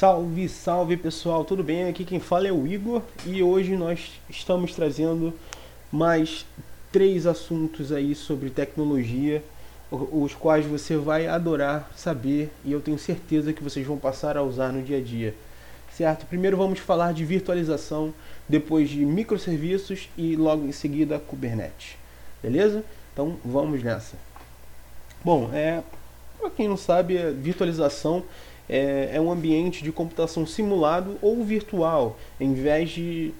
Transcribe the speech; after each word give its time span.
Salve, 0.00 0.48
salve 0.48 0.96
pessoal, 0.96 1.44
tudo 1.44 1.62
bem? 1.62 1.86
Aqui 1.86 2.06
quem 2.06 2.18
fala 2.18 2.48
é 2.48 2.50
o 2.50 2.66
Igor 2.66 3.02
e 3.26 3.42
hoje 3.42 3.76
nós 3.76 4.12
estamos 4.30 4.74
trazendo 4.74 5.30
mais 5.92 6.46
três 6.90 7.26
assuntos 7.26 7.92
aí 7.92 8.14
sobre 8.14 8.48
tecnologia, 8.48 9.44
os 9.90 10.34
quais 10.34 10.64
você 10.64 10.96
vai 10.96 11.26
adorar 11.26 11.90
saber 11.94 12.50
e 12.64 12.72
eu 12.72 12.80
tenho 12.80 12.98
certeza 12.98 13.52
que 13.52 13.62
vocês 13.62 13.86
vão 13.86 13.98
passar 13.98 14.38
a 14.38 14.42
usar 14.42 14.72
no 14.72 14.82
dia 14.82 14.96
a 14.96 15.02
dia. 15.02 15.34
Certo? 15.92 16.24
Primeiro 16.24 16.56
vamos 16.56 16.78
falar 16.78 17.12
de 17.12 17.22
virtualização, 17.26 18.14
depois 18.48 18.88
de 18.88 19.04
microserviços 19.04 20.08
e 20.16 20.34
logo 20.34 20.66
em 20.66 20.72
seguida 20.72 21.18
Kubernetes. 21.18 21.98
Beleza? 22.42 22.82
Então 23.12 23.36
vamos 23.44 23.82
nessa. 23.82 24.16
Bom, 25.22 25.50
é, 25.52 25.82
para 26.38 26.48
quem 26.48 26.66
não 26.66 26.78
sabe, 26.78 27.18
a 27.18 27.30
virtualização 27.30 28.24
é, 28.70 29.10
é, 29.14 29.20
um 29.20 29.32
ambiente 29.32 29.82
de 29.82 29.90
computação 29.90 30.46
simulado 30.46 31.18
ou 31.20 31.42
virtual, 31.42 32.16
em 32.38 32.54
vez 32.54 32.90
de 32.90 33.34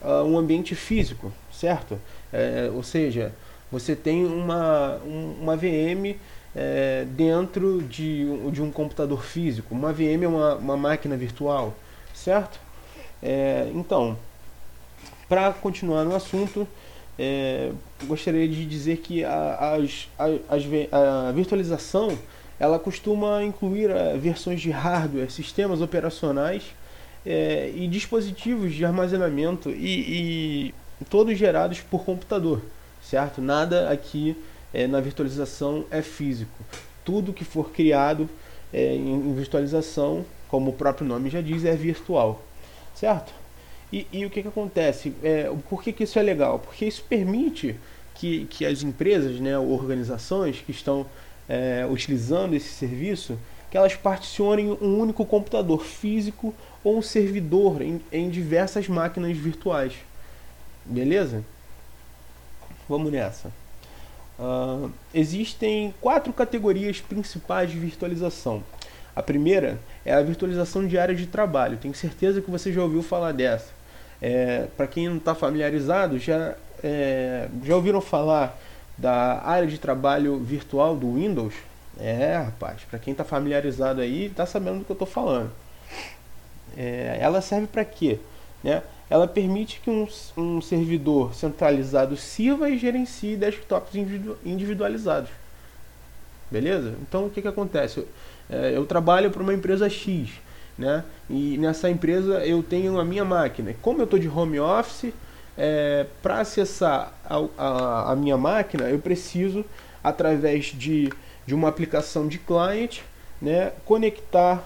uh, 0.00 0.22
um 0.22 0.38
ambiente 0.38 0.76
físico, 0.76 1.32
certo? 1.52 1.98
É, 2.32 2.70
ou 2.72 2.84
seja, 2.84 3.32
você 3.72 3.96
tem 3.96 4.24
uma, 4.24 5.00
um, 5.04 5.34
uma 5.40 5.56
VM 5.56 6.14
é, 6.54 7.04
dentro 7.10 7.82
de, 7.82 8.24
de 8.52 8.62
um 8.62 8.70
computador 8.70 9.24
físico. 9.24 9.74
Uma 9.74 9.92
VM 9.92 10.22
é 10.22 10.28
uma, 10.28 10.54
uma 10.54 10.76
máquina 10.76 11.16
virtual, 11.16 11.74
certo? 12.14 12.60
É, 13.20 13.68
então, 13.74 14.16
para 15.28 15.52
continuar 15.52 16.04
no 16.04 16.14
assunto, 16.14 16.68
é, 17.18 17.72
gostaria 18.04 18.46
de 18.46 18.64
dizer 18.64 18.98
que 18.98 19.24
a, 19.24 19.74
as, 19.74 20.08
a, 20.16 21.28
a 21.28 21.32
virtualização 21.32 22.16
ela 22.58 22.78
costuma 22.78 23.42
incluir 23.44 23.90
é, 23.90 24.16
versões 24.16 24.60
de 24.60 24.70
hardware, 24.70 25.30
sistemas 25.30 25.80
operacionais 25.80 26.62
é, 27.24 27.70
e 27.74 27.86
dispositivos 27.86 28.74
de 28.74 28.84
armazenamento 28.84 29.70
e, 29.70 30.72
e, 31.00 31.04
todos 31.08 31.38
gerados 31.38 31.80
por 31.80 32.04
computador, 32.04 32.60
certo? 33.02 33.40
Nada 33.40 33.90
aqui 33.90 34.36
é, 34.72 34.86
na 34.86 35.00
virtualização 35.00 35.84
é 35.90 36.02
físico. 36.02 36.58
Tudo 37.04 37.32
que 37.32 37.44
for 37.44 37.70
criado 37.70 38.28
é, 38.72 38.94
em 38.94 39.34
virtualização, 39.34 40.24
como 40.48 40.70
o 40.70 40.74
próprio 40.74 41.06
nome 41.06 41.30
já 41.30 41.40
diz, 41.40 41.64
é 41.64 41.76
virtual, 41.76 42.42
certo? 42.94 43.32
E, 43.92 44.06
e 44.12 44.26
o 44.26 44.30
que, 44.30 44.42
que 44.42 44.48
acontece? 44.48 45.14
É, 45.22 45.50
por 45.68 45.82
que, 45.82 45.92
que 45.92 46.04
isso 46.04 46.18
é 46.18 46.22
legal? 46.22 46.58
Porque 46.58 46.84
isso 46.84 47.02
permite 47.08 47.76
que, 48.14 48.46
que 48.46 48.66
as 48.66 48.82
empresas, 48.82 49.40
né, 49.40 49.58
organizações 49.58 50.60
que 50.60 50.72
estão 50.72 51.06
é, 51.48 51.86
utilizando 51.88 52.54
esse 52.54 52.68
serviço, 52.68 53.38
que 53.70 53.76
elas 53.76 53.94
particionem 53.94 54.70
um 54.80 54.98
único 54.98 55.24
computador 55.24 55.84
físico 55.84 56.54
ou 56.82 56.98
um 56.98 57.02
servidor 57.02 57.82
em, 57.82 58.00
em 58.10 58.30
diversas 58.30 58.88
máquinas 58.88 59.36
virtuais. 59.36 59.92
Beleza? 60.84 61.44
Vamos 62.88 63.12
nessa. 63.12 63.52
Uh, 64.38 64.90
existem 65.12 65.92
quatro 66.00 66.32
categorias 66.32 67.00
principais 67.00 67.70
de 67.70 67.78
virtualização. 67.78 68.62
A 69.14 69.22
primeira 69.22 69.80
é 70.04 70.14
a 70.14 70.22
virtualização 70.22 70.86
de 70.86 70.96
área 70.96 71.14
de 71.14 71.26
trabalho. 71.26 71.76
Tenho 71.76 71.94
certeza 71.94 72.40
que 72.40 72.50
você 72.50 72.72
já 72.72 72.82
ouviu 72.82 73.02
falar 73.02 73.32
dessa. 73.32 73.70
É, 74.22 74.68
Para 74.76 74.86
quem 74.86 75.08
não 75.08 75.16
está 75.16 75.34
familiarizado, 75.34 76.18
já, 76.18 76.54
é, 76.82 77.48
já 77.64 77.74
ouviram 77.74 78.00
falar 78.00 78.56
da 78.98 79.40
área 79.42 79.66
de 79.66 79.78
trabalho 79.78 80.38
virtual 80.38 80.96
do 80.96 81.14
Windows? 81.14 81.54
É, 81.98 82.36
rapaz, 82.36 82.82
para 82.82 82.98
quem 82.98 83.12
está 83.12 83.24
familiarizado 83.24 84.00
aí, 84.00 84.26
está 84.26 84.44
sabendo 84.44 84.80
do 84.80 84.84
que 84.84 84.90
eu 84.90 84.94
estou 84.94 85.08
falando. 85.08 85.50
É, 86.76 87.18
ela 87.20 87.40
serve 87.40 87.66
para 87.66 87.84
quê? 87.84 88.18
Né? 88.62 88.82
Ela 89.08 89.26
permite 89.26 89.80
que 89.80 89.88
um, 89.88 90.06
um, 90.36 90.60
servidor 90.60 91.34
centralizado 91.34 92.16
sirva 92.16 92.68
e 92.68 92.78
gerencie 92.78 93.36
desktops 93.36 93.94
individualizados. 94.44 95.30
Beleza? 96.50 96.94
Então 97.02 97.26
o 97.26 97.30
que, 97.30 97.40
que 97.40 97.48
acontece? 97.48 97.98
Eu, 97.98 98.08
é, 98.50 98.76
eu 98.76 98.84
trabalho 98.84 99.30
para 99.30 99.42
uma 99.42 99.54
empresa 99.54 99.88
X 99.88 100.30
né? 100.78 101.04
E 101.28 101.58
nessa 101.58 101.90
empresa 101.90 102.46
eu 102.46 102.62
tenho 102.62 103.00
a 103.00 103.04
minha 103.04 103.24
máquina. 103.24 103.74
Como 103.82 104.00
eu 104.00 104.04
estou 104.04 104.18
de 104.18 104.28
home 104.28 104.60
office, 104.60 105.12
é, 105.58 106.06
para 106.22 106.40
acessar 106.40 107.12
a, 107.28 107.36
a, 107.58 108.12
a, 108.12 108.16
minha 108.16 108.36
máquina, 108.36 108.84
eu 108.84 109.00
preciso, 109.00 109.64
através 110.04 110.66
de, 110.66 111.12
de 111.44 111.52
uma 111.52 111.68
aplicação 111.68 112.28
de 112.28 112.38
client, 112.38 113.00
né, 113.42 113.72
conectar 113.84 114.62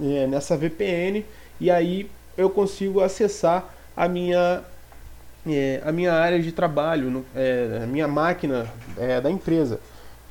é, 0.00 0.26
nessa 0.26 0.56
VPN 0.56 1.24
e 1.60 1.70
aí 1.70 2.10
eu 2.36 2.50
consigo 2.50 3.00
acessar 3.00 3.72
a 3.96 4.08
minha, 4.08 4.62
é, 5.46 5.80
a 5.84 5.92
minha 5.92 6.12
área 6.12 6.42
de 6.42 6.50
trabalho, 6.50 7.10
no, 7.10 7.24
é, 7.34 7.82
a 7.84 7.86
minha 7.86 8.08
máquina 8.08 8.66
é, 8.96 9.20
da 9.20 9.30
empresa, 9.30 9.80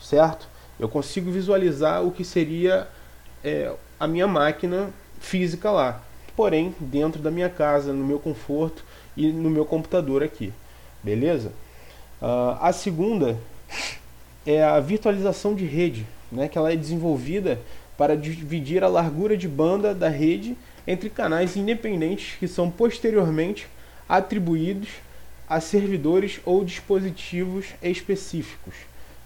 certo? 0.01 0.49
Eu 0.77 0.89
consigo 0.89 1.31
visualizar 1.31 2.03
o 2.03 2.11
que 2.11 2.25
seria 2.25 2.87
é, 3.43 3.73
a 3.97 4.05
minha 4.05 4.27
máquina 4.27 4.89
física 5.19 5.71
lá, 5.71 6.01
porém 6.35 6.75
dentro 6.79 7.21
da 7.21 7.31
minha 7.31 7.49
casa, 7.49 7.93
no 7.93 8.05
meu 8.05 8.19
conforto 8.19 8.83
e 9.17 9.31
no 9.31 9.49
meu 9.49 9.65
computador 9.65 10.23
aqui, 10.23 10.53
beleza? 11.03 11.51
Uh, 12.21 12.55
a 12.61 12.71
segunda 12.71 13.37
é 14.45 14.63
a 14.63 14.79
virtualização 14.79 15.53
de 15.53 15.65
rede, 15.65 16.05
né, 16.31 16.47
que 16.47 16.57
ela 16.57 16.71
é 16.71 16.75
desenvolvida 16.75 17.59
para 17.97 18.15
dividir 18.15 18.83
a 18.83 18.87
largura 18.87 19.35
de 19.35 19.47
banda 19.47 19.93
da 19.93 20.07
rede 20.07 20.55
entre 20.85 21.09
canais 21.09 21.57
independentes 21.57 22.37
que 22.39 22.47
são 22.47 22.69
posteriormente 22.69 23.67
atribuídos 24.07 24.89
a 25.49 25.59
servidores 25.59 26.39
ou 26.45 26.63
dispositivos 26.63 27.65
específicos, 27.81 28.75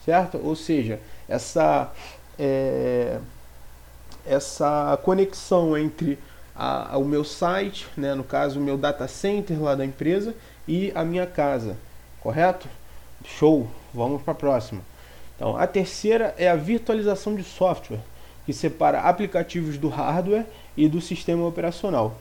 certo? 0.06 0.40
Ou 0.41 0.56
seja, 0.56 1.00
essa 1.28 1.91
é, 2.40 3.19
essa 4.25 5.00
conexão 5.03 5.78
entre 5.78 6.18
a, 6.61 6.94
a, 6.94 6.97
o 6.99 7.03
meu 7.03 7.23
site, 7.23 7.88
né, 7.97 8.13
no 8.13 8.23
caso 8.23 8.59
o 8.59 8.63
meu 8.63 8.77
data 8.77 9.07
center 9.07 9.59
lá 9.59 9.73
da 9.73 9.83
empresa, 9.83 10.35
e 10.67 10.91
a 10.94 11.03
minha 11.03 11.25
casa, 11.25 11.75
correto? 12.22 12.69
Show, 13.25 13.67
vamos 13.91 14.22
para 14.22 14.33
a 14.33 14.35
próxima. 14.35 14.81
Então, 15.35 15.57
a 15.57 15.66
terceira 15.66 16.35
é 16.38 16.47
a 16.47 16.55
virtualização 16.55 17.33
de 17.35 17.44
software, 17.44 18.00
que 18.45 18.53
separa 18.53 19.01
aplicativos 19.01 19.79
do 19.79 19.89
hardware 19.89 20.45
e 20.77 20.88
do 20.88 21.01
sistema 21.01 21.47
operacional. 21.47 22.16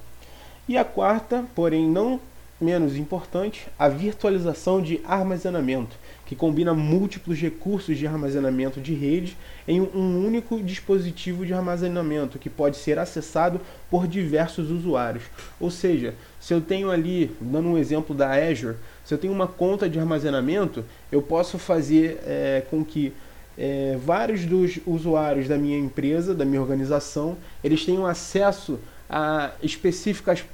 E 0.66 0.78
a 0.78 0.86
quarta, 0.86 1.44
porém 1.54 1.86
não 1.86 2.18
menos 2.60 2.96
importante, 2.96 3.66
a 3.78 3.88
virtualização 3.88 4.82
de 4.82 5.00
armazenamento, 5.04 5.96
que 6.26 6.36
combina 6.36 6.74
múltiplos 6.74 7.40
recursos 7.40 7.96
de 7.96 8.06
armazenamento 8.06 8.80
de 8.80 8.94
rede 8.94 9.36
em 9.66 9.80
um 9.80 10.24
único 10.24 10.62
dispositivo 10.62 11.46
de 11.46 11.54
armazenamento 11.54 12.38
que 12.38 12.50
pode 12.50 12.76
ser 12.76 12.98
acessado 12.98 13.60
por 13.90 14.06
diversos 14.06 14.70
usuários. 14.70 15.24
Ou 15.58 15.70
seja, 15.70 16.14
se 16.38 16.52
eu 16.52 16.60
tenho 16.60 16.90
ali, 16.90 17.30
dando 17.40 17.68
um 17.68 17.78
exemplo 17.78 18.14
da 18.14 18.30
Azure, 18.30 18.76
se 19.04 19.14
eu 19.14 19.18
tenho 19.18 19.32
uma 19.32 19.46
conta 19.46 19.88
de 19.88 19.98
armazenamento, 19.98 20.84
eu 21.10 21.22
posso 21.22 21.58
fazer 21.58 22.20
é, 22.24 22.62
com 22.70 22.84
que 22.84 23.12
é, 23.58 23.98
vários 24.04 24.44
dos 24.44 24.78
usuários 24.86 25.48
da 25.48 25.58
minha 25.58 25.78
empresa, 25.78 26.34
da 26.34 26.44
minha 26.44 26.60
organização, 26.60 27.36
eles 27.62 27.84
tenham 27.84 28.06
acesso 28.06 28.78
a 29.10 29.50
específicas 29.60 30.44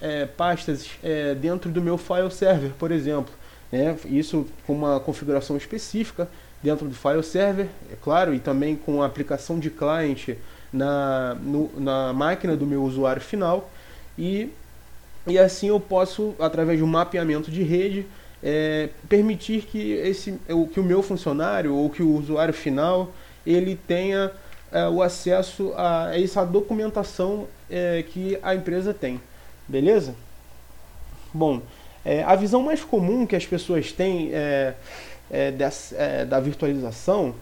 é, 0.00 0.24
pastas 0.24 0.88
é, 1.02 1.34
dentro 1.34 1.68
do 1.68 1.82
meu 1.82 1.98
file 1.98 2.30
server, 2.30 2.70
por 2.78 2.92
exemplo. 2.92 3.34
Né? 3.72 3.96
Isso 4.04 4.46
com 4.64 4.72
uma 4.72 5.00
configuração 5.00 5.56
específica 5.56 6.28
dentro 6.62 6.88
do 6.88 6.94
file 6.94 7.24
server, 7.24 7.66
é 7.92 7.96
claro, 8.00 8.32
e 8.32 8.38
também 8.38 8.76
com 8.76 9.02
a 9.02 9.06
aplicação 9.06 9.58
de 9.58 9.68
client 9.68 10.36
na, 10.72 11.36
no, 11.42 11.70
na 11.78 12.12
máquina 12.12 12.56
do 12.56 12.64
meu 12.64 12.84
usuário 12.84 13.20
final. 13.20 13.68
E, 14.16 14.48
e 15.26 15.36
assim 15.36 15.68
eu 15.68 15.80
posso, 15.80 16.36
através 16.38 16.78
de 16.78 16.84
um 16.84 16.86
mapeamento 16.86 17.50
de 17.50 17.64
rede, 17.64 18.06
é, 18.42 18.90
permitir 19.08 19.62
que, 19.62 19.92
esse, 19.92 20.38
que 20.72 20.78
o 20.78 20.84
meu 20.84 21.02
funcionário 21.02 21.74
ou 21.74 21.90
que 21.90 22.02
o 22.02 22.14
usuário 22.14 22.54
final 22.54 23.12
ele 23.44 23.74
tenha 23.74 24.30
é, 24.70 24.88
o 24.88 25.02
acesso 25.02 25.72
a 25.76 26.18
essa 26.18 26.44
documentação 26.44 27.46
é, 27.74 28.04
que 28.04 28.38
a 28.40 28.54
empresa 28.54 28.94
tem. 28.94 29.20
Beleza? 29.66 30.14
Bom, 31.32 31.60
é, 32.04 32.22
a 32.22 32.36
visão 32.36 32.62
mais 32.62 32.84
comum 32.84 33.26
que 33.26 33.34
as 33.34 33.44
pessoas 33.44 33.90
têm 33.90 34.30
é, 34.32 34.74
é, 35.30 35.50
dessa, 35.50 35.96
é, 35.96 36.24
da 36.24 36.38
virtualização 36.38 37.34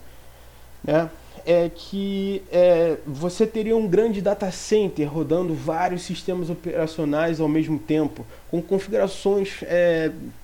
né, 0.83 1.11
é 1.45 1.71
que 1.75 2.43
é, 2.51 2.97
você 3.07 3.47
teria 3.47 3.77
um 3.77 3.87
grande 3.87 4.23
data 4.23 4.51
center 4.51 5.13
rodando 5.13 5.53
vários 5.53 6.03
sistemas 6.03 6.49
operacionais 6.49 7.41
ao 7.41 7.49
mesmo 7.49 7.79
tempo, 7.79 8.25
com 8.51 8.63
configurações 8.63 9.61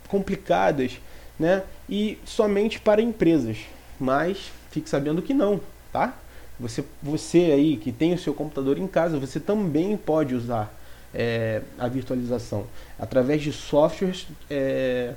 complicadas 0.08 1.00
né, 1.38 1.62
e 1.88 2.18
somente 2.26 2.78
para 2.78 3.00
empresas. 3.00 3.56
Mas 3.98 4.52
fique 4.70 4.90
sabendo 4.90 5.22
que 5.22 5.32
não, 5.32 5.60
tá? 5.92 6.14
Você, 6.58 6.84
você 7.02 7.52
aí 7.52 7.76
que 7.76 7.92
tem 7.92 8.14
o 8.14 8.18
seu 8.18 8.34
computador 8.34 8.78
em 8.78 8.86
casa, 8.86 9.18
você 9.18 9.38
também 9.38 9.96
pode 9.96 10.34
usar 10.34 10.74
é, 11.14 11.62
a 11.78 11.88
virtualização 11.88 12.66
através 12.98 13.42
de 13.42 13.52
softwares 13.52 14.26
é, 14.50 15.14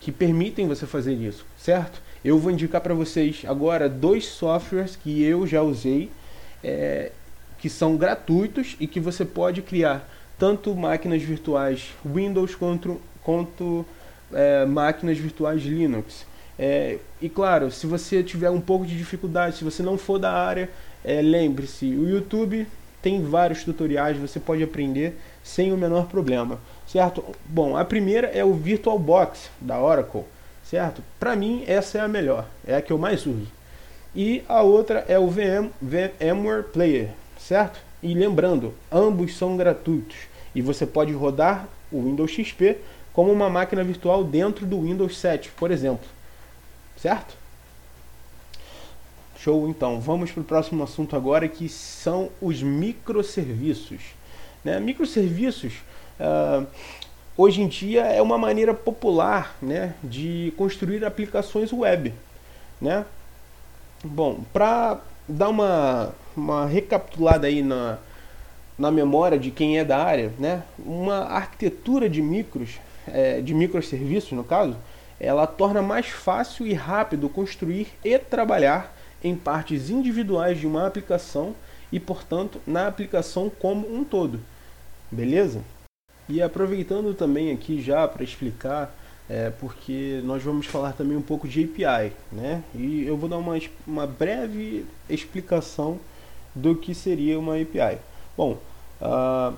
que 0.00 0.10
permitem 0.10 0.66
você 0.66 0.86
fazer 0.86 1.14
isso, 1.14 1.46
certo? 1.58 2.00
Eu 2.24 2.38
vou 2.38 2.50
indicar 2.50 2.80
para 2.80 2.94
vocês 2.94 3.42
agora 3.46 3.88
dois 3.88 4.26
softwares 4.26 4.96
que 4.96 5.22
eu 5.22 5.46
já 5.46 5.62
usei, 5.62 6.10
é, 6.62 7.12
que 7.58 7.68
são 7.68 7.96
gratuitos 7.96 8.76
e 8.80 8.86
que 8.86 8.98
você 8.98 9.24
pode 9.24 9.62
criar 9.62 10.08
tanto 10.38 10.74
máquinas 10.74 11.22
virtuais 11.22 11.90
Windows 12.04 12.54
quanto, 12.54 13.00
quanto 13.22 13.84
é, 14.32 14.64
máquinas 14.64 15.18
virtuais 15.18 15.62
Linux. 15.62 16.26
É, 16.64 16.98
e 17.20 17.28
claro, 17.28 17.72
se 17.72 17.88
você 17.88 18.22
tiver 18.22 18.48
um 18.48 18.60
pouco 18.60 18.86
de 18.86 18.96
dificuldade, 18.96 19.56
se 19.56 19.64
você 19.64 19.82
não 19.82 19.98
for 19.98 20.16
da 20.16 20.30
área, 20.30 20.70
é, 21.04 21.20
lembre-se, 21.20 21.86
o 21.86 22.08
YouTube 22.08 22.68
tem 23.02 23.20
vários 23.20 23.64
tutoriais, 23.64 24.16
você 24.16 24.38
pode 24.38 24.62
aprender 24.62 25.18
sem 25.42 25.72
o 25.72 25.76
menor 25.76 26.06
problema, 26.06 26.60
certo? 26.86 27.24
Bom, 27.46 27.76
a 27.76 27.84
primeira 27.84 28.28
é 28.28 28.44
o 28.44 28.54
VirtualBox 28.54 29.50
da 29.60 29.82
Oracle, 29.82 30.22
certo? 30.62 31.02
Para 31.18 31.34
mim 31.34 31.64
essa 31.66 31.98
é 31.98 32.00
a 32.00 32.06
melhor, 32.06 32.46
é 32.64 32.76
a 32.76 32.80
que 32.80 32.92
eu 32.92 32.98
mais 32.98 33.26
uso. 33.26 33.48
E 34.14 34.44
a 34.48 34.62
outra 34.62 35.04
é 35.08 35.18
o 35.18 35.26
VM, 35.26 35.68
VMware 35.82 36.62
Player, 36.72 37.08
certo? 37.40 37.80
E 38.00 38.14
lembrando, 38.14 38.72
ambos 38.88 39.36
são 39.36 39.56
gratuitos 39.56 40.16
e 40.54 40.62
você 40.62 40.86
pode 40.86 41.12
rodar 41.12 41.66
o 41.90 42.04
Windows 42.04 42.30
XP 42.30 42.76
como 43.12 43.32
uma 43.32 43.50
máquina 43.50 43.82
virtual 43.82 44.22
dentro 44.22 44.64
do 44.64 44.82
Windows 44.82 45.18
7, 45.18 45.50
por 45.56 45.72
exemplo. 45.72 46.06
Certo? 47.02 47.34
Show, 49.36 49.68
então. 49.68 50.00
Vamos 50.00 50.30
para 50.30 50.40
o 50.40 50.44
próximo 50.44 50.84
assunto 50.84 51.16
agora, 51.16 51.48
que 51.48 51.68
são 51.68 52.30
os 52.40 52.62
microserviços. 52.62 54.02
Né? 54.64 54.78
Microserviços, 54.78 55.72
uh, 56.20 56.64
hoje 57.36 57.60
em 57.60 57.66
dia, 57.66 58.02
é 58.02 58.22
uma 58.22 58.38
maneira 58.38 58.72
popular 58.72 59.56
né, 59.60 59.96
de 60.00 60.54
construir 60.56 61.04
aplicações 61.04 61.72
web. 61.72 62.14
Né? 62.80 63.04
Bom, 64.04 64.44
para 64.52 65.00
dar 65.26 65.48
uma, 65.48 66.14
uma 66.36 66.66
recapitulada 66.66 67.48
aí 67.48 67.62
na, 67.62 67.98
na 68.78 68.92
memória 68.92 69.40
de 69.40 69.50
quem 69.50 69.76
é 69.76 69.84
da 69.84 69.98
área, 69.98 70.32
né? 70.38 70.62
uma 70.78 71.24
arquitetura 71.24 72.08
de 72.08 72.22
micros, 72.22 72.78
é, 73.08 73.40
de 73.40 73.52
microserviços 73.54 74.30
no 74.30 74.44
caso, 74.44 74.76
ela 75.22 75.46
torna 75.46 75.80
mais 75.80 76.06
fácil 76.06 76.66
e 76.66 76.74
rápido 76.74 77.28
construir 77.28 77.86
e 78.04 78.18
trabalhar 78.18 78.92
em 79.22 79.36
partes 79.36 79.88
individuais 79.88 80.58
de 80.58 80.66
uma 80.66 80.84
aplicação 80.84 81.54
e, 81.92 82.00
portanto, 82.00 82.60
na 82.66 82.88
aplicação 82.88 83.48
como 83.48 83.86
um 83.94 84.02
todo. 84.02 84.40
Beleza? 85.08 85.62
E 86.28 86.42
aproveitando 86.42 87.14
também 87.14 87.52
aqui 87.52 87.80
já 87.80 88.08
para 88.08 88.24
explicar, 88.24 88.92
é, 89.30 89.50
porque 89.60 90.20
nós 90.24 90.42
vamos 90.42 90.66
falar 90.66 90.92
também 90.92 91.16
um 91.16 91.22
pouco 91.22 91.46
de 91.46 91.62
API, 91.62 92.12
né? 92.32 92.64
E 92.74 93.06
eu 93.06 93.16
vou 93.16 93.28
dar 93.28 93.38
uma, 93.38 93.56
uma 93.86 94.08
breve 94.08 94.84
explicação 95.08 96.00
do 96.52 96.74
que 96.74 96.96
seria 96.96 97.38
uma 97.38 97.54
API. 97.54 97.98
Bom, 98.36 98.58
uh, 99.00 99.56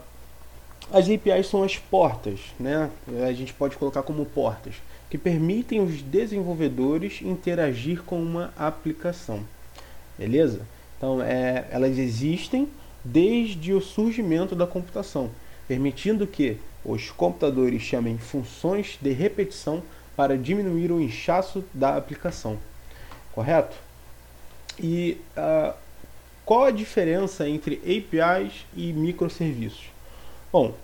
as 0.93 1.09
APIs 1.09 1.47
são 1.47 1.63
as 1.63 1.79
portas, 1.79 2.41
né? 2.61 2.91
A 3.27 3.33
gente 3.33 3.55
pode 3.55 3.77
colocar 3.77 4.03
como 4.03 4.27
portas 4.27 4.75
que 5.15 5.19
permitem 5.19 5.81
os 5.81 6.03
desenvolvedores 6.03 7.23
interagir 7.23 8.03
com 8.03 8.21
uma 8.21 8.53
aplicação. 8.59 9.45
Beleza? 10.19 10.63
Então, 10.99 11.23
é, 11.23 11.69
elas 11.71 11.97
existem 11.99 12.69
desde 13.05 13.73
o 13.73 13.81
surgimento 13.81 14.57
da 14.57 14.67
computação, 14.67 15.31
permitindo 15.69 16.27
que 16.27 16.57
os 16.85 17.13
computadores 17.13 17.81
chamem 17.81 18.19
funções 18.19 18.99
de 19.01 19.13
repetição 19.13 19.85
para 20.17 20.37
diminuir 20.37 20.91
o 20.91 21.01
inchaço 21.01 21.65
da 21.73 21.97
aplicação. 21.97 22.59
Correto? 23.33 23.77
E 24.81 25.17
uh, 25.37 25.75
qual 26.45 26.65
a 26.65 26.73
diferença 26.73 27.49
entre 27.49 27.77
APIs 27.77 28.67
e 28.77 28.93
microserviços? 28.93 29.85
Bom, 30.51 30.75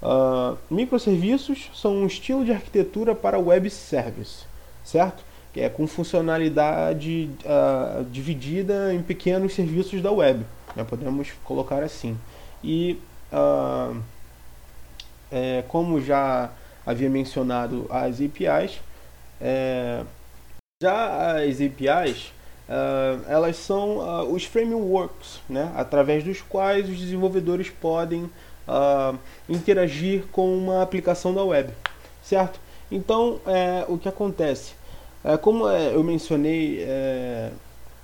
Uh, 0.00 0.56
microserviços 0.70 1.70
são 1.74 1.92
um 1.96 2.06
estilo 2.06 2.44
de 2.44 2.52
arquitetura 2.52 3.14
para 3.16 3.38
web 3.38 3.68
service, 3.68 4.44
certo? 4.84 5.24
Que 5.52 5.60
é 5.60 5.68
com 5.68 5.86
funcionalidade 5.88 7.28
uh, 7.44 8.04
dividida 8.04 8.94
em 8.94 9.02
pequenos 9.02 9.54
serviços 9.54 10.00
da 10.00 10.12
web, 10.12 10.44
né? 10.76 10.84
podemos 10.84 11.32
colocar 11.42 11.82
assim. 11.82 12.16
E 12.62 12.98
uh, 13.32 14.00
é, 15.32 15.64
como 15.66 16.00
já 16.00 16.50
havia 16.86 17.10
mencionado 17.10 17.86
as 17.90 18.20
APIs, 18.20 18.80
é, 19.40 20.02
já 20.82 21.36
as 21.36 21.60
APIs 21.60 22.32
elas 23.26 23.56
são 23.56 24.30
os 24.32 24.44
frameworks, 24.44 25.40
né? 25.48 25.72
através 25.74 26.22
dos 26.22 26.42
quais 26.42 26.88
os 26.88 26.98
desenvolvedores 26.98 27.70
podem 27.70 28.30
uh, 28.68 29.18
interagir 29.48 30.24
com 30.30 30.56
uma 30.56 30.82
aplicação 30.82 31.34
da 31.34 31.42
web, 31.42 31.72
certo? 32.22 32.60
Então, 32.90 33.40
é, 33.46 33.84
o 33.88 33.98
que 33.98 34.08
acontece? 34.08 34.72
É, 35.24 35.36
como 35.36 35.68
é, 35.68 35.94
eu 35.94 36.02
mencionei 36.02 36.80
é, 36.80 37.50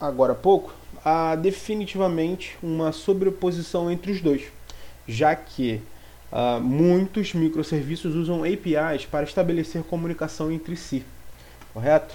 agora 0.01 0.33
há 0.33 0.37
pouco, 0.37 0.75
há 1.05 1.37
definitivamente 1.37 2.57
uma 2.63 2.93
sobreposição 2.93 3.91
entre 3.91 4.13
os 4.13 4.21
dois, 4.21 4.43
já 5.07 5.35
que 5.35 5.81
uh, 6.33 6.61
muitos 6.61 7.35
microserviços 7.35 8.15
usam 8.15 8.43
APIs 8.43 9.05
para 9.05 9.25
estabelecer 9.25 9.83
comunicação 9.85 10.51
entre 10.51 10.77
si, 10.77 11.05
correto? 11.73 12.15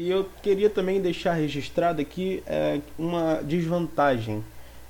E 0.00 0.10
eu 0.10 0.28
queria 0.42 0.68
também 0.68 1.00
deixar 1.00 1.32
registrado 1.32 2.02
aqui 2.02 2.42
é, 2.46 2.80
uma 2.98 3.36
desvantagem, 3.42 4.44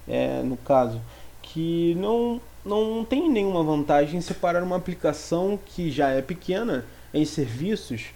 é, 0.08 0.42
no 0.42 0.56
caso, 0.56 1.00
que 1.40 1.94
não 1.94 2.40
não 2.66 3.04
tem 3.04 3.30
nenhuma 3.30 3.62
vantagem 3.62 4.18
em 4.18 4.20
separar 4.20 4.62
uma 4.62 4.76
aplicação 4.76 5.58
que 5.64 5.90
já 5.90 6.10
é 6.10 6.20
pequena 6.20 6.84
em 7.14 7.24
serviços 7.24 8.06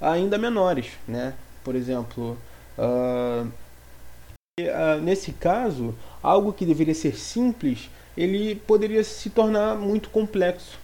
ainda 0.00 0.38
menores, 0.38 0.86
né? 1.06 1.34
Por 1.62 1.74
exemplo, 1.74 2.38
uh, 2.78 3.52
nesse 5.02 5.32
caso, 5.32 5.94
algo 6.22 6.52
que 6.52 6.64
deveria 6.64 6.94
ser 6.94 7.16
simples, 7.16 7.90
ele 8.16 8.54
poderia 8.54 9.04
se 9.04 9.28
tornar 9.28 9.76
muito 9.76 10.08
complexo, 10.08 10.78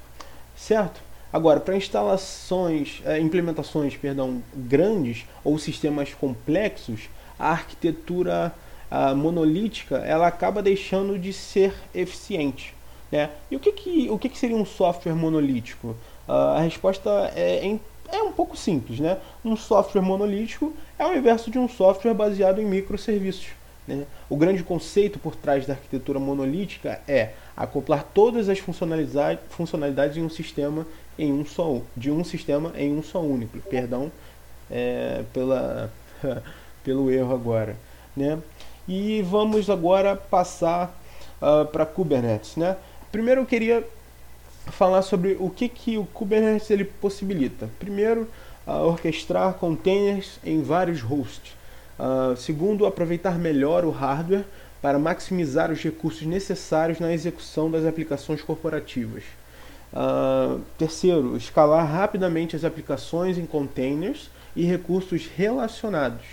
certo? 0.54 1.00
Agora, 1.33 1.59
para 1.59 1.76
instalações, 1.76 3.00
uh, 3.07 3.16
implementações, 3.19 3.97
perdão, 3.97 4.43
grandes 4.54 5.25
ou 5.43 5.59
sistemas 5.59 6.12
complexos, 6.12 7.09
a 7.38 7.50
arquitetura 7.50 8.54
ah, 8.90 9.12
monolítica 9.12 9.97
ela 9.97 10.28
acaba 10.28 10.62
deixando 10.62 11.19
de 11.19 11.33
ser 11.33 11.75
eficiente. 11.93 12.74
Né? 13.14 13.30
E 13.49 13.54
o 13.54 13.61
que, 13.61 13.71
que, 13.71 14.11
o 14.11 14.18
que, 14.18 14.28
que 14.28 14.37
seria 14.37 14.56
um 14.56 14.64
software 14.64 15.14
monolítico? 15.14 15.94
Uh, 16.26 16.33
a 16.33 16.61
resposta 16.62 17.30
é, 17.37 17.64
é, 17.64 17.78
é, 18.09 18.23
um 18.25 18.33
pouco 18.33 18.56
simples. 18.56 18.99
Né? 18.99 19.18
Um 19.44 19.56
software 19.56 20.02
monolítico 20.02 20.73
é 20.99 21.06
o 21.06 21.16
inverso 21.16 21.49
de 21.49 21.56
um 21.56 21.68
software 21.68 22.12
baseado 22.12 22.61
em 22.61 22.64
microserviços. 22.64 23.50
Né? 23.87 24.04
O 24.28 24.37
grande 24.37 24.64
conceito 24.64 25.21
por 25.21 25.37
trás 25.37 25.64
da 25.64 25.75
arquitetura 25.75 26.18
monolítica 26.18 27.00
é 27.06 27.30
acoplar 27.56 28.04
todas 28.12 28.49
as 28.49 28.59
funcionalidades, 28.59 30.16
em 30.16 30.23
um 30.23 30.28
sistema 30.30 30.85
em 31.16 31.33
um 31.33 31.47
só 31.47 31.83
de 31.97 32.11
um 32.11 32.25
sistema 32.25 32.73
em 32.76 32.99
um 32.99 33.02
só 33.02 33.21
único. 33.21 33.61
Perdão 33.61 34.11
é, 34.68 35.23
pela, 35.33 35.88
pelo 36.83 37.12
erro 37.12 37.33
agora. 37.33 37.76
Né? 38.16 38.40
E 38.88 39.23
vamos 39.23 39.71
agora 39.71 40.16
passar 40.16 41.00
uh, 41.40 41.66
para 41.66 41.87
Kubernetes. 41.87 42.56
Né? 42.56 42.76
Primeiro 43.14 43.42
eu 43.42 43.47
queria 43.47 43.87
falar 44.73 45.00
sobre 45.02 45.37
o 45.38 45.49
que, 45.49 45.68
que 45.68 45.97
o 45.97 46.04
Kubernetes 46.04 46.68
ele 46.68 46.85
possibilita. 46.85 47.71
Primeiro, 47.78 48.28
uh, 48.66 48.73
orquestrar 48.88 49.54
containers 49.54 50.40
em 50.44 50.61
vários 50.64 51.00
hosts. 51.00 51.52
Uh, 51.97 52.37
segundo, 52.37 52.85
aproveitar 52.85 53.38
melhor 53.38 53.85
o 53.85 53.90
hardware 53.90 54.44
para 54.83 54.99
maximizar 54.99 55.71
os 55.71 55.80
recursos 55.80 56.23
necessários 56.23 56.99
na 56.99 57.12
execução 57.12 57.71
das 57.71 57.87
aplicações 57.87 58.42
corporativas. 58.42 59.23
Uh, 59.92 60.61
terceiro, 60.76 61.37
escalar 61.37 61.87
rapidamente 61.87 62.56
as 62.56 62.64
aplicações 62.64 63.38
em 63.38 63.47
containers 63.47 64.28
e 64.56 64.64
recursos 64.64 65.28
relacionados. 65.37 66.26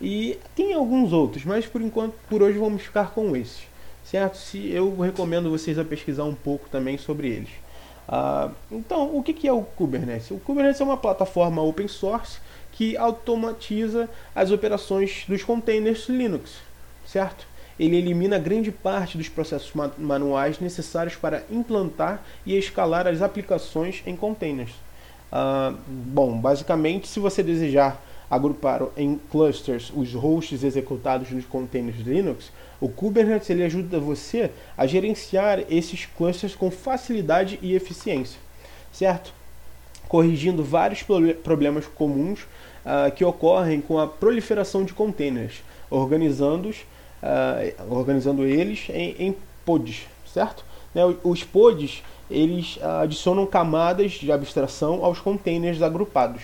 E 0.00 0.38
tem 0.54 0.72
alguns 0.72 1.12
outros, 1.12 1.44
mas 1.44 1.66
por 1.66 1.82
enquanto, 1.82 2.14
por 2.26 2.42
hoje 2.42 2.56
vamos 2.56 2.80
ficar 2.80 3.10
com 3.10 3.36
esses 3.36 3.75
certo? 4.10 4.36
Se 4.36 4.70
eu 4.70 4.96
recomendo 5.00 5.50
vocês 5.50 5.78
a 5.78 5.84
pesquisar 5.84 6.24
um 6.24 6.34
pouco 6.34 6.68
também 6.68 6.96
sobre 6.96 7.28
eles. 7.28 7.50
Ah, 8.08 8.50
então, 8.70 9.16
o 9.16 9.22
que, 9.22 9.46
é 9.46 9.52
o 9.52 9.62
Kubernetes? 9.62 10.30
O 10.30 10.38
Kubernetes 10.38 10.80
é 10.80 10.84
uma 10.84 10.96
plataforma 10.96 11.62
open 11.62 11.88
source 11.88 12.38
que 12.72 12.96
automatiza 12.96 14.08
as 14.34 14.50
operações 14.50 15.24
dos 15.26 15.42
containers 15.42 16.08
Linux, 16.08 16.58
certo? 17.06 17.46
Ele 17.78 17.96
elimina 17.96 18.38
grande 18.38 18.70
parte 18.70 19.18
dos 19.18 19.28
processos 19.28 19.72
manuais 19.98 20.60
necessários 20.60 21.16
para 21.16 21.42
implantar 21.50 22.22
e 22.44 22.56
escalar 22.56 23.06
as 23.06 23.20
aplicações 23.20 24.02
em 24.06 24.16
containers. 24.16 24.72
Uh, 25.32 25.76
bom, 25.86 26.38
basicamente, 26.38 27.08
se 27.08 27.18
você 27.18 27.42
desejar 27.42 28.00
agrupar 28.30 28.82
em 28.96 29.20
clusters 29.30 29.92
os 29.94 30.12
hosts 30.12 30.62
executados 30.62 31.30
nos 31.30 31.44
containers 31.44 31.98
Linux, 31.98 32.50
o 32.80 32.88
Kubernetes 32.88 33.48
ele 33.50 33.62
ajuda 33.64 33.98
você 33.98 34.50
a 34.76 34.86
gerenciar 34.86 35.64
esses 35.70 36.06
clusters 36.06 36.54
com 36.54 36.70
facilidade 36.70 37.58
e 37.62 37.74
eficiência, 37.74 38.38
certo? 38.92 39.32
Corrigindo 40.08 40.62
vários 40.62 41.02
problemas 41.42 41.86
comuns 41.86 42.40
uh, 42.42 43.10
que 43.14 43.24
ocorrem 43.24 43.80
com 43.80 43.98
a 43.98 44.06
proliferação 44.06 44.84
de 44.84 44.92
containers, 44.92 45.62
organizando-os, 45.90 46.78
uh, 47.22 47.94
organizando 47.94 48.44
eles 48.44 48.88
em, 48.90 49.16
em 49.18 49.36
pods, 49.64 50.06
certo? 50.26 50.64
Né, 50.94 51.02
os 51.24 51.44
pods 51.44 52.02
eles 52.30 52.78
adicionam 52.82 53.46
camadas 53.46 54.12
de 54.12 54.32
abstração 54.32 55.04
aos 55.04 55.20
containers 55.20 55.80
agrupados, 55.80 56.42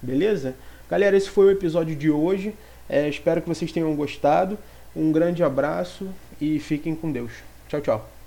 beleza? 0.00 0.54
Galera, 0.90 1.16
esse 1.16 1.28
foi 1.28 1.46
o 1.46 1.50
episódio 1.50 1.94
de 1.94 2.10
hoje. 2.10 2.54
É, 2.88 3.08
espero 3.08 3.42
que 3.42 3.48
vocês 3.48 3.70
tenham 3.70 3.94
gostado. 3.94 4.58
Um 4.96 5.12
grande 5.12 5.42
abraço 5.44 6.08
e 6.40 6.58
fiquem 6.58 6.94
com 6.94 7.12
Deus. 7.12 7.32
Tchau, 7.68 7.80
tchau. 7.80 8.17